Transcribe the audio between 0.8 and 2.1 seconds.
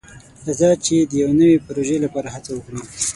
چې د یو نوي پروژې